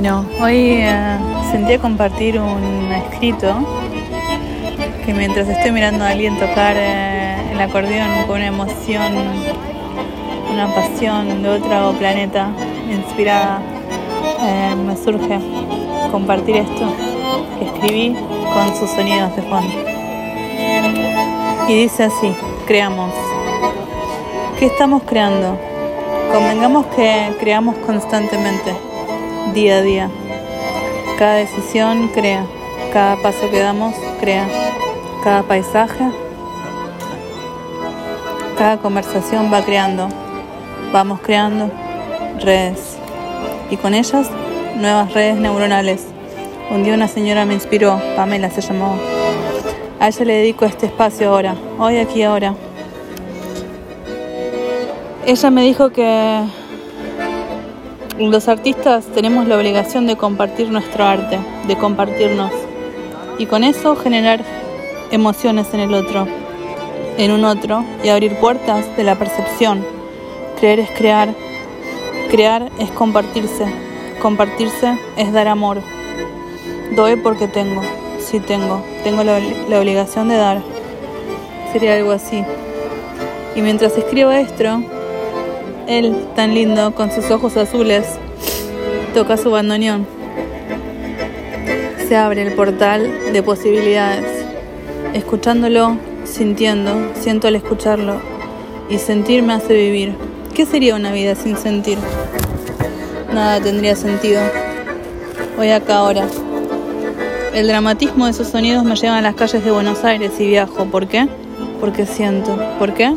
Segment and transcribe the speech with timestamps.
[0.00, 1.18] Bueno, hoy eh,
[1.50, 3.52] sentí compartir un escrito
[5.04, 9.12] que mientras estoy mirando a alguien tocar eh, el acordeón con una emoción,
[10.52, 12.52] una pasión de otro planeta
[12.88, 13.60] inspirada,
[14.40, 15.40] eh, me surge
[16.12, 16.92] compartir esto
[17.58, 18.16] que escribí
[18.54, 19.74] con sus sonidos de fondo.
[21.66, 22.32] Y dice así,
[22.68, 23.12] creamos.
[24.60, 25.58] ¿Qué estamos creando?
[26.32, 28.87] Convengamos que creamos constantemente
[29.54, 30.10] día a día.
[31.18, 32.46] Cada decisión crea,
[32.92, 34.46] cada paso que damos crea,
[35.24, 36.10] cada paisaje,
[38.56, 40.08] cada conversación va creando,
[40.92, 41.70] vamos creando
[42.40, 42.96] redes
[43.70, 44.30] y con ellas
[44.76, 46.06] nuevas redes neuronales.
[46.70, 48.98] Un día una señora me inspiró, Pamela se llamó.
[50.00, 52.54] A ella le dedico este espacio ahora, hoy, aquí, ahora.
[55.26, 56.42] Ella me dijo que
[58.18, 62.50] los artistas tenemos la obligación de compartir nuestro arte, de compartirnos
[63.38, 64.44] y con eso generar
[65.12, 66.26] emociones en el otro,
[67.16, 69.84] en un otro y abrir puertas de la percepción.
[70.58, 71.32] Creer es crear,
[72.28, 73.66] crear es compartirse,
[74.20, 75.80] compartirse es dar amor.
[76.96, 77.82] Doy porque tengo,
[78.18, 79.38] sí tengo, tengo la,
[79.68, 80.60] la obligación de dar.
[81.72, 82.42] Sería algo así.
[83.54, 84.82] Y mientras escribo esto,
[85.88, 88.06] él, tan lindo, con sus ojos azules,
[89.14, 90.06] toca su bandoneón.
[92.06, 94.24] Se abre el portal de posibilidades.
[95.14, 98.20] Escuchándolo, sintiendo, siento al escucharlo.
[98.90, 100.14] Y sentir me hace vivir.
[100.54, 101.98] ¿Qué sería una vida sin sentir?
[103.32, 104.42] Nada tendría sentido.
[105.58, 106.26] Hoy acá ahora.
[107.54, 110.84] El dramatismo de esos sonidos me lleva a las calles de Buenos Aires y viajo.
[110.86, 111.28] ¿Por qué?
[111.80, 112.58] Porque siento.
[112.78, 113.14] ¿Por qué?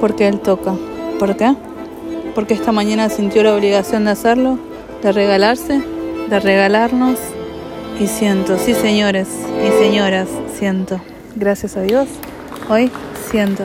[0.00, 0.74] Porque él toca.
[1.18, 1.54] ¿Por qué?
[2.34, 4.58] Porque esta mañana sintió la obligación de hacerlo,
[5.02, 5.82] de regalarse,
[6.30, 7.18] de regalarnos.
[7.98, 9.26] Y siento, sí señores
[9.66, 11.00] y señoras, siento.
[11.34, 12.06] Gracias a Dios,
[12.68, 12.92] hoy
[13.30, 13.64] siento.